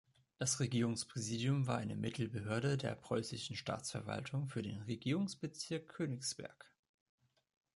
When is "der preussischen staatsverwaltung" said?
2.75-4.47